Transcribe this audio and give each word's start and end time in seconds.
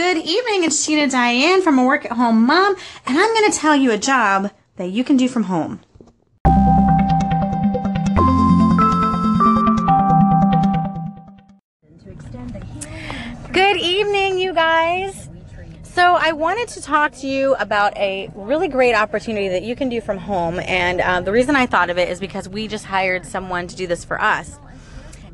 Good 0.00 0.18
evening, 0.18 0.62
it's 0.62 0.86
Sheena 0.86 1.10
Diane 1.10 1.60
from 1.60 1.76
a 1.76 1.84
work 1.84 2.04
at 2.04 2.12
home 2.12 2.46
mom, 2.46 2.76
and 3.04 3.18
I'm 3.18 3.34
going 3.34 3.50
to 3.50 3.58
tell 3.58 3.74
you 3.74 3.90
a 3.90 3.98
job 3.98 4.52
that 4.76 4.90
you 4.90 5.02
can 5.02 5.16
do 5.16 5.26
from 5.26 5.42
home. 5.42 5.80
Good 13.52 13.76
evening, 13.78 14.38
you 14.38 14.54
guys. 14.54 15.28
So, 15.82 16.14
I 16.14 16.30
wanted 16.30 16.68
to 16.68 16.80
talk 16.80 17.10
to 17.14 17.26
you 17.26 17.56
about 17.56 17.96
a 17.96 18.30
really 18.36 18.68
great 18.68 18.94
opportunity 18.94 19.48
that 19.48 19.64
you 19.64 19.74
can 19.74 19.88
do 19.88 20.00
from 20.00 20.18
home. 20.18 20.60
And 20.60 21.00
uh, 21.00 21.22
the 21.22 21.32
reason 21.32 21.56
I 21.56 21.66
thought 21.66 21.90
of 21.90 21.98
it 21.98 22.08
is 22.08 22.20
because 22.20 22.48
we 22.48 22.68
just 22.68 22.84
hired 22.84 23.26
someone 23.26 23.66
to 23.66 23.74
do 23.74 23.88
this 23.88 24.04
for 24.04 24.20
us. 24.20 24.60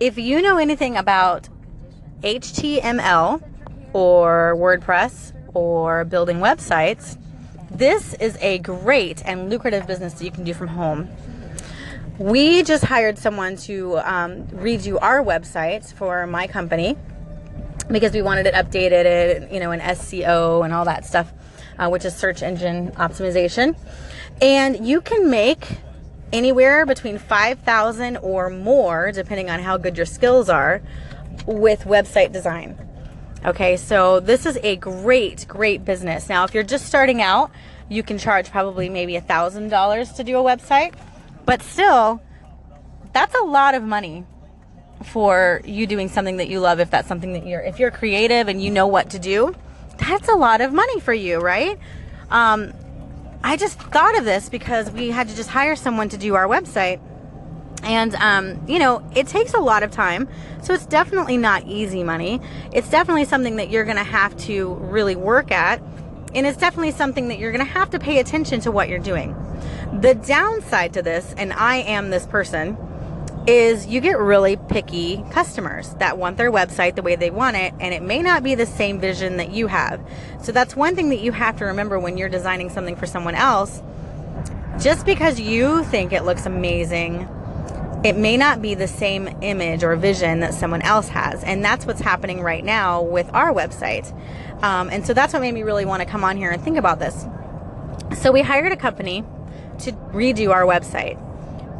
If 0.00 0.18
you 0.18 0.42
know 0.42 0.58
anything 0.58 0.96
about 0.96 1.48
HTML, 2.22 3.40
or 3.92 4.54
WordPress 4.56 5.32
or 5.54 6.04
building 6.04 6.38
websites, 6.38 7.16
this 7.70 8.14
is 8.14 8.36
a 8.40 8.58
great 8.58 9.22
and 9.24 9.50
lucrative 9.50 9.86
business 9.86 10.14
that 10.14 10.24
you 10.24 10.30
can 10.30 10.44
do 10.44 10.54
from 10.54 10.68
home. 10.68 11.08
We 12.18 12.62
just 12.62 12.84
hired 12.84 13.18
someone 13.18 13.56
to 13.58 13.98
um, 13.98 14.44
redo 14.48 14.98
our 15.00 15.22
website 15.22 15.92
for 15.92 16.26
my 16.26 16.46
company 16.46 16.96
because 17.88 18.12
we 18.12 18.22
wanted 18.22 18.46
it 18.46 18.54
updated, 18.54 19.52
you 19.52 19.60
know, 19.60 19.70
in 19.70 19.80
SEO 19.80 20.64
and 20.64 20.74
all 20.74 20.84
that 20.86 21.04
stuff, 21.04 21.32
uh, 21.78 21.88
which 21.88 22.04
is 22.04 22.16
search 22.16 22.42
engine 22.42 22.90
optimization. 22.92 23.76
And 24.40 24.86
you 24.86 25.00
can 25.00 25.30
make 25.30 25.78
anywhere 26.32 26.84
between 26.86 27.18
5,000 27.18 28.16
or 28.18 28.50
more, 28.50 29.12
depending 29.12 29.50
on 29.50 29.60
how 29.60 29.76
good 29.76 29.96
your 29.96 30.06
skills 30.06 30.48
are, 30.48 30.82
with 31.46 31.84
website 31.84 32.32
design. 32.32 32.87
Okay, 33.44 33.76
so 33.76 34.18
this 34.18 34.46
is 34.46 34.58
a 34.64 34.76
great, 34.76 35.46
great 35.46 35.84
business. 35.84 36.28
Now, 36.28 36.44
if 36.44 36.54
you're 36.54 36.64
just 36.64 36.86
starting 36.86 37.22
out, 37.22 37.52
you 37.88 38.02
can 38.02 38.18
charge 38.18 38.50
probably 38.50 38.88
maybe 38.88 39.14
a 39.14 39.20
thousand 39.20 39.68
dollars 39.68 40.12
to 40.14 40.24
do 40.24 40.38
a 40.38 40.42
website, 40.42 40.94
but 41.46 41.62
still, 41.62 42.20
that's 43.12 43.34
a 43.36 43.44
lot 43.44 43.74
of 43.74 43.82
money 43.82 44.24
for 45.04 45.60
you 45.64 45.86
doing 45.86 46.08
something 46.08 46.38
that 46.38 46.48
you 46.48 46.58
love. 46.58 46.80
If 46.80 46.90
that's 46.90 47.06
something 47.06 47.32
that 47.34 47.46
you're, 47.46 47.60
if 47.60 47.78
you're 47.78 47.92
creative 47.92 48.48
and 48.48 48.60
you 48.60 48.72
know 48.72 48.88
what 48.88 49.10
to 49.10 49.20
do, 49.20 49.54
that's 49.98 50.28
a 50.28 50.34
lot 50.34 50.60
of 50.60 50.72
money 50.72 50.98
for 50.98 51.12
you, 51.14 51.38
right? 51.38 51.78
Um, 52.30 52.72
I 53.44 53.56
just 53.56 53.78
thought 53.80 54.18
of 54.18 54.24
this 54.24 54.48
because 54.48 54.90
we 54.90 55.10
had 55.10 55.28
to 55.28 55.36
just 55.36 55.48
hire 55.48 55.76
someone 55.76 56.08
to 56.08 56.18
do 56.18 56.34
our 56.34 56.48
website 56.48 57.00
and, 57.88 58.14
um, 58.16 58.62
you 58.68 58.78
know, 58.78 59.02
it 59.16 59.26
takes 59.26 59.54
a 59.54 59.58
lot 59.58 59.82
of 59.82 59.90
time. 59.90 60.28
So 60.62 60.74
it's 60.74 60.84
definitely 60.84 61.38
not 61.38 61.66
easy 61.66 62.04
money. 62.04 62.38
It's 62.70 62.90
definitely 62.90 63.24
something 63.24 63.56
that 63.56 63.70
you're 63.70 63.84
going 63.84 63.96
to 63.96 64.04
have 64.04 64.36
to 64.44 64.74
really 64.74 65.16
work 65.16 65.50
at. 65.50 65.80
And 66.34 66.46
it's 66.46 66.58
definitely 66.58 66.90
something 66.90 67.28
that 67.28 67.38
you're 67.38 67.50
going 67.50 67.64
to 67.64 67.72
have 67.72 67.88
to 67.90 67.98
pay 67.98 68.18
attention 68.18 68.60
to 68.60 68.70
what 68.70 68.90
you're 68.90 68.98
doing. 68.98 69.34
The 70.02 70.14
downside 70.14 70.92
to 70.92 71.02
this, 71.02 71.34
and 71.38 71.50
I 71.54 71.76
am 71.76 72.10
this 72.10 72.26
person, 72.26 72.76
is 73.46 73.86
you 73.86 74.02
get 74.02 74.18
really 74.18 74.56
picky 74.68 75.24
customers 75.30 75.94
that 75.94 76.18
want 76.18 76.36
their 76.36 76.52
website 76.52 76.94
the 76.94 77.02
way 77.02 77.16
they 77.16 77.30
want 77.30 77.56
it, 77.56 77.72
and 77.80 77.94
it 77.94 78.02
may 78.02 78.20
not 78.20 78.42
be 78.42 78.54
the 78.54 78.66
same 78.66 79.00
vision 79.00 79.38
that 79.38 79.52
you 79.52 79.66
have. 79.66 79.98
So 80.42 80.52
that's 80.52 80.76
one 80.76 80.94
thing 80.94 81.08
that 81.08 81.20
you 81.20 81.32
have 81.32 81.56
to 81.56 81.64
remember 81.64 81.98
when 81.98 82.18
you're 82.18 82.28
designing 82.28 82.68
something 82.68 82.96
for 82.96 83.06
someone 83.06 83.34
else. 83.34 83.82
Just 84.78 85.06
because 85.06 85.40
you 85.40 85.82
think 85.84 86.12
it 86.12 86.24
looks 86.24 86.44
amazing 86.44 87.26
it 88.04 88.16
may 88.16 88.36
not 88.36 88.62
be 88.62 88.74
the 88.74 88.86
same 88.86 89.28
image 89.42 89.82
or 89.82 89.96
vision 89.96 90.40
that 90.40 90.54
someone 90.54 90.82
else 90.82 91.08
has. 91.08 91.42
And 91.42 91.64
that's 91.64 91.84
what's 91.84 92.00
happening 92.00 92.40
right 92.40 92.64
now 92.64 93.02
with 93.02 93.28
our 93.34 93.52
website. 93.52 94.12
Um, 94.62 94.88
and 94.90 95.04
so 95.04 95.14
that's 95.14 95.32
what 95.32 95.40
made 95.40 95.52
me 95.52 95.62
really 95.64 95.84
want 95.84 96.02
to 96.02 96.08
come 96.08 96.22
on 96.22 96.36
here 96.36 96.50
and 96.50 96.62
think 96.62 96.76
about 96.76 97.00
this. 97.00 97.26
So 98.16 98.30
we 98.30 98.42
hired 98.42 98.72
a 98.72 98.76
company 98.76 99.24
to 99.80 99.92
redo 100.12 100.50
our 100.50 100.62
website. 100.62 101.20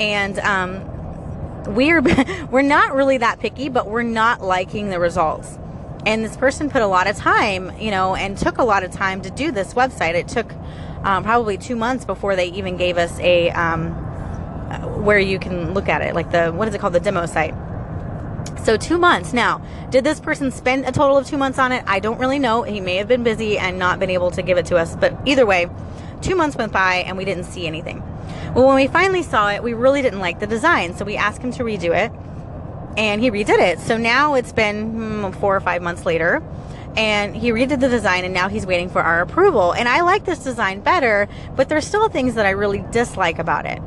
And 0.00 0.38
um, 0.40 1.74
we're, 1.74 2.02
we're 2.50 2.62
not 2.62 2.94
really 2.94 3.18
that 3.18 3.38
picky, 3.38 3.68
but 3.68 3.88
we're 3.88 4.02
not 4.02 4.42
liking 4.42 4.90
the 4.90 4.98
results. 4.98 5.56
And 6.04 6.24
this 6.24 6.36
person 6.36 6.70
put 6.70 6.82
a 6.82 6.86
lot 6.86 7.06
of 7.06 7.16
time, 7.16 7.78
you 7.78 7.90
know, 7.90 8.16
and 8.16 8.36
took 8.36 8.58
a 8.58 8.64
lot 8.64 8.82
of 8.82 8.90
time 8.90 9.20
to 9.22 9.30
do 9.30 9.52
this 9.52 9.74
website. 9.74 10.14
It 10.14 10.26
took 10.26 10.52
um, 11.04 11.22
probably 11.22 11.58
two 11.58 11.76
months 11.76 12.04
before 12.04 12.34
they 12.34 12.48
even 12.48 12.76
gave 12.76 12.98
us 12.98 13.18
a 13.20 13.50
um, 13.50 14.07
where 14.68 15.18
you 15.18 15.38
can 15.38 15.74
look 15.74 15.88
at 15.88 16.02
it, 16.02 16.14
like 16.14 16.30
the 16.30 16.52
what 16.52 16.68
is 16.68 16.74
it 16.74 16.80
called, 16.80 16.92
the 16.92 17.00
demo 17.00 17.26
site. 17.26 17.54
So 18.64 18.76
two 18.76 18.98
months. 18.98 19.32
Now, 19.32 19.62
did 19.90 20.04
this 20.04 20.20
person 20.20 20.50
spend 20.50 20.84
a 20.84 20.92
total 20.92 21.16
of 21.16 21.26
two 21.26 21.38
months 21.38 21.58
on 21.58 21.72
it? 21.72 21.82
I 21.86 22.00
don't 22.00 22.18
really 22.18 22.38
know. 22.38 22.62
He 22.62 22.80
may 22.80 22.96
have 22.96 23.08
been 23.08 23.22
busy 23.22 23.58
and 23.58 23.78
not 23.78 23.98
been 23.98 24.10
able 24.10 24.30
to 24.32 24.42
give 24.42 24.58
it 24.58 24.66
to 24.66 24.76
us. 24.76 24.94
But 24.94 25.16
either 25.24 25.46
way, 25.46 25.68
two 26.20 26.34
months 26.34 26.56
went 26.56 26.72
by 26.72 26.96
and 26.96 27.16
we 27.16 27.24
didn't 27.24 27.44
see 27.44 27.66
anything. 27.66 28.02
Well, 28.54 28.66
when 28.66 28.76
we 28.76 28.86
finally 28.86 29.22
saw 29.22 29.50
it, 29.50 29.62
we 29.62 29.72
really 29.72 30.02
didn't 30.02 30.20
like 30.20 30.40
the 30.40 30.46
design. 30.46 30.94
So 30.96 31.04
we 31.04 31.16
asked 31.16 31.40
him 31.40 31.52
to 31.52 31.62
redo 31.62 31.96
it 31.96 32.12
and 32.98 33.22
he 33.22 33.30
redid 33.30 33.58
it. 33.58 33.78
So 33.78 33.96
now 33.96 34.34
it's 34.34 34.52
been 34.52 34.90
hmm, 34.90 35.30
four 35.32 35.56
or 35.56 35.60
five 35.60 35.80
months 35.80 36.04
later 36.04 36.42
and 36.96 37.36
he 37.36 37.52
redid 37.52 37.80
the 37.80 37.88
design 37.88 38.24
and 38.24 38.34
now 38.34 38.48
he's 38.48 38.66
waiting 38.66 38.88
for 38.88 39.00
our 39.00 39.20
approval. 39.20 39.72
And 39.72 39.88
I 39.88 40.00
like 40.00 40.24
this 40.24 40.40
design 40.40 40.80
better, 40.80 41.28
but 41.54 41.68
there's 41.68 41.86
still 41.86 42.08
things 42.08 42.34
that 42.34 42.44
I 42.44 42.50
really 42.50 42.84
dislike 42.90 43.38
about 43.38 43.66
it. 43.66 43.80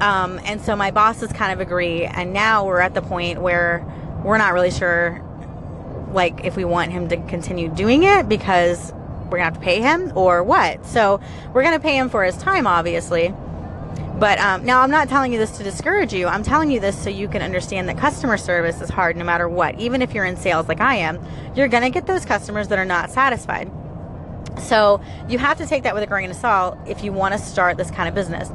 Um, 0.00 0.40
and 0.44 0.60
so 0.60 0.76
my 0.76 0.90
bosses 0.90 1.32
kind 1.32 1.52
of 1.52 1.60
agree. 1.60 2.04
And 2.04 2.32
now 2.32 2.64
we're 2.64 2.80
at 2.80 2.94
the 2.94 3.02
point 3.02 3.40
where 3.40 3.84
we're 4.24 4.38
not 4.38 4.52
really 4.52 4.70
sure, 4.70 5.22
like, 6.12 6.44
if 6.44 6.56
we 6.56 6.64
want 6.64 6.92
him 6.92 7.08
to 7.08 7.16
continue 7.28 7.68
doing 7.68 8.04
it 8.04 8.28
because 8.28 8.92
we're 9.24 9.38
to 9.38 9.44
have 9.44 9.54
to 9.54 9.60
pay 9.60 9.80
him 9.80 10.12
or 10.14 10.42
what. 10.42 10.86
So 10.86 11.20
we're 11.52 11.62
to 11.74 11.80
pay 11.80 11.96
him 11.96 12.08
for 12.08 12.24
his 12.24 12.36
time, 12.36 12.66
obviously. 12.66 13.34
But 14.18 14.40
um, 14.40 14.64
now 14.64 14.80
I'm 14.80 14.90
not 14.90 15.08
telling 15.08 15.32
you 15.32 15.38
this 15.38 15.58
to 15.58 15.62
discourage 15.62 16.12
you. 16.12 16.26
I'm 16.26 16.42
telling 16.42 16.70
you 16.72 16.80
this 16.80 17.00
so 17.00 17.08
you 17.08 17.28
can 17.28 17.40
understand 17.40 17.88
that 17.88 17.98
customer 17.98 18.36
service 18.36 18.80
is 18.80 18.88
hard 18.88 19.16
no 19.16 19.24
matter 19.24 19.48
what. 19.48 19.78
Even 19.78 20.02
if 20.02 20.12
you're 20.12 20.24
in 20.24 20.36
sales 20.36 20.66
like 20.66 20.80
I 20.80 20.96
am, 20.96 21.24
you're 21.54 21.68
to 21.68 21.90
get 21.90 22.06
those 22.06 22.24
customers 22.24 22.68
that 22.68 22.78
are 22.78 22.84
not 22.84 23.10
satisfied. 23.10 23.70
So 24.60 25.00
you 25.28 25.38
have 25.38 25.58
to 25.58 25.66
take 25.66 25.84
that 25.84 25.94
with 25.94 26.02
a 26.02 26.06
grain 26.06 26.30
of 26.30 26.36
salt 26.36 26.76
if 26.84 27.04
you 27.04 27.12
want 27.12 27.34
to 27.34 27.38
start 27.38 27.76
this 27.76 27.92
kind 27.92 28.08
of 28.08 28.14
business. 28.14 28.50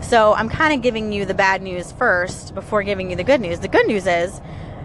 So 0.00 0.34
I'm 0.34 0.48
kind 0.48 0.74
of 0.74 0.82
giving 0.82 1.12
you 1.12 1.24
the 1.24 1.34
bad 1.34 1.62
news 1.62 1.92
first 1.92 2.54
before 2.54 2.82
giving 2.82 3.10
you 3.10 3.16
the 3.16 3.24
good 3.24 3.40
news. 3.40 3.60
The 3.60 3.68
good 3.68 3.86
news 3.86 4.06
is 4.06 4.40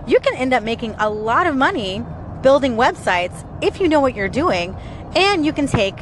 you 0.07 0.19
can 0.19 0.35
end 0.35 0.53
up 0.53 0.63
making 0.63 0.95
a 0.97 1.09
lot 1.09 1.47
of 1.47 1.55
money 1.55 2.03
building 2.41 2.75
websites 2.75 3.45
if 3.63 3.79
you 3.79 3.87
know 3.87 3.99
what 3.99 4.15
you're 4.15 4.29
doing 4.29 4.75
and 5.15 5.45
you 5.45 5.53
can 5.53 5.67
take 5.67 5.99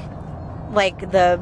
like 0.72 1.12
the 1.12 1.40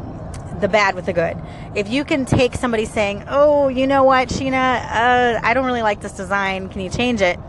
the 0.59 0.67
bad 0.67 0.95
with 0.95 1.05
the 1.05 1.13
good. 1.13 1.37
If 1.75 1.89
you 1.89 2.03
can 2.03 2.25
take 2.25 2.55
somebody 2.55 2.85
saying, 2.85 3.25
"Oh, 3.27 3.67
you 3.67 3.85
know 3.85 4.03
what, 4.03 4.29
Sheena, 4.29 4.55
uh, 4.55 5.39
I 5.43 5.53
don't 5.53 5.65
really 5.65 5.83
like 5.83 6.01
this 6.01 6.13
design. 6.13 6.69
Can 6.69 6.81
you 6.81 6.89
change 6.89 7.21
it?" 7.21 7.39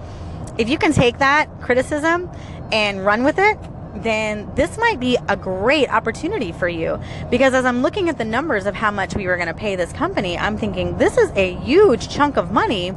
If 0.58 0.68
you 0.68 0.76
can 0.76 0.92
take 0.92 1.18
that 1.18 1.48
criticism 1.62 2.30
and 2.70 3.04
run 3.06 3.24
with 3.24 3.38
it, 3.38 3.56
then 4.02 4.50
this 4.54 4.78
might 4.78 5.00
be 5.00 5.18
a 5.28 5.36
great 5.36 5.88
opportunity 5.88 6.52
for 6.52 6.68
you. 6.68 7.00
Because 7.30 7.54
as 7.54 7.64
I'm 7.64 7.82
looking 7.82 8.08
at 8.08 8.18
the 8.18 8.24
numbers 8.24 8.66
of 8.66 8.74
how 8.74 8.90
much 8.90 9.14
we 9.14 9.26
were 9.26 9.36
going 9.36 9.48
to 9.48 9.54
pay 9.54 9.76
this 9.76 9.92
company, 9.92 10.38
I'm 10.38 10.56
thinking 10.56 10.98
this 10.98 11.16
is 11.16 11.30
a 11.36 11.54
huge 11.56 12.08
chunk 12.08 12.36
of 12.36 12.52
money 12.52 12.92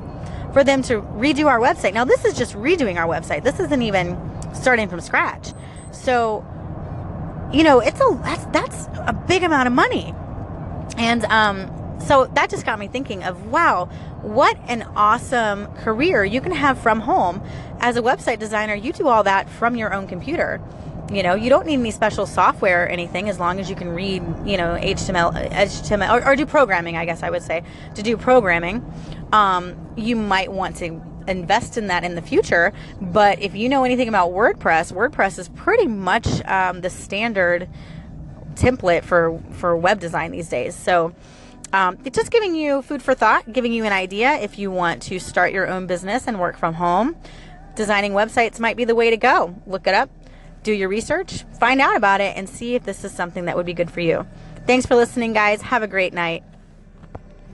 for 0.54 0.64
them 0.64 0.82
to 0.84 1.02
redo 1.02 1.48
our 1.48 1.60
website. 1.60 1.94
Now, 1.94 2.06
this 2.06 2.26
is 2.26 2.38
just 2.38 2.54
redoing 2.56 2.98
our 2.98 3.08
website. 3.08 3.44
This 3.44 3.60
isn't 3.60 3.82
even 3.82 4.18
starting 4.54 4.90
from 4.90 5.02
scratch. 5.02 5.54
So, 5.92 6.46
you 7.54 7.64
know, 7.64 7.80
it's 7.80 8.00
a 8.00 8.20
that's 8.24 8.46
that's 8.46 8.88
a 9.08 9.14
big 9.14 9.44
amount 9.44 9.68
of 9.68 9.74
money. 9.74 10.14
And 10.98 11.26
um 11.26 12.00
so 12.06 12.26
that 12.34 12.50
just 12.50 12.66
got 12.66 12.80
me 12.80 12.88
thinking 12.88 13.24
of 13.24 13.48
wow, 13.48 13.86
what 14.22 14.58
an 14.68 14.84
awesome 14.96 15.68
career 15.78 16.24
you 16.24 16.42
can 16.42 16.52
have 16.52 16.80
from 16.80 17.02
home 17.02 17.42
as 17.80 17.98
a 17.98 18.02
website 18.02 18.40
designer. 18.40 18.76
You 18.76 18.94
do 18.94 19.08
all 19.08 19.24
that 19.24 19.50
from 19.50 19.76
your 19.76 19.94
own 19.94 20.08
computer. 20.08 20.62
You 21.12 21.24
know, 21.24 21.36
you 21.36 21.50
don't 21.50 21.66
need 21.66 21.80
any 21.80 21.92
special 21.92 22.26
software 22.26 22.86
or 22.86 22.88
anything 22.88 23.28
as 23.28 23.38
long 23.38 23.60
as 23.60 23.70
you 23.70 23.76
can 23.76 23.90
read, 23.90 24.24
you 24.46 24.56
know, 24.56 24.78
HTML, 24.80 25.52
HTML 25.52 26.22
or, 26.22 26.26
or 26.26 26.36
do 26.38 26.46
programming, 26.46 26.96
I 26.96 27.04
guess 27.04 27.22
I 27.22 27.30
would 27.30 27.44
say. 27.44 27.64
To 27.96 28.02
do 28.02 28.16
programming, 28.16 28.82
um, 29.34 29.76
you 29.98 30.16
might 30.16 30.54
want 30.54 30.78
to 30.78 31.02
invest 31.28 31.78
in 31.78 31.88
that 31.88 32.06
in 32.06 32.16
the 32.16 32.22
future. 32.22 32.72
But 33.02 33.42
if 33.42 33.56
you 33.56 33.68
know 33.68 33.84
anything 33.84 34.08
about 34.08 34.32
WordPress, 34.32 34.94
WordPress 34.94 35.38
is 35.38 35.50
pretty 35.50 35.86
much 35.86 36.28
um, 36.46 36.80
the 36.80 36.90
standard 36.90 37.68
template 38.54 39.04
for 39.04 39.38
for 39.52 39.76
web 39.76 40.00
design 40.00 40.32
these 40.32 40.50
days. 40.50 40.76
So. 40.76 41.14
Um, 41.74 41.98
it's 42.04 42.18
just 42.18 42.32
giving 42.32 42.54
you 42.54 42.82
food 42.82 43.02
for 43.02 43.14
thought, 43.14 43.54
giving 43.54 43.72
you 43.72 43.86
an 43.86 43.94
idea 43.94 44.34
if 44.34 44.60
you 44.60 44.70
want 44.70 45.02
to 45.04 45.20
start 45.20 45.54
your 45.54 45.70
own 45.70 45.88
business 45.88 46.28
and 46.28 46.38
work 46.38 46.58
from 46.58 46.74
home. 46.74 47.16
Designing 47.78 48.12
websites 48.12 48.60
might 48.60 48.76
be 48.76 48.84
the 48.84 48.94
way 48.94 49.10
to 49.10 49.16
go. 49.16 49.56
Look 49.66 49.88
it 49.88 49.94
up, 49.94 50.10
do 50.64 50.72
your 50.72 50.90
research, 50.90 51.44
find 51.60 51.82
out 51.82 51.96
about 51.96 52.22
it, 52.22 52.38
and 52.38 52.48
see 52.48 52.76
if 52.76 52.84
this 52.84 53.04
is 53.04 53.12
something 53.12 53.46
that 53.46 53.56
would 53.56 53.66
be 53.66 53.74
good 53.74 53.92
for 53.92 54.02
you. 54.02 54.26
Thanks 54.68 54.86
for 54.86 54.96
listening, 54.96 55.34
guys. 55.34 55.62
Have 55.64 55.84
a 55.84 55.88
great 55.88 56.14
night. 56.14 56.44